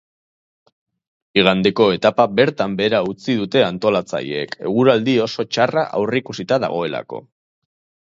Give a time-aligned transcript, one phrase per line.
[1.39, 7.27] Igandeko etapa bertan behera utzi dute antolatzaileek, eguraldi oso txarra aurreikusita dagoelako.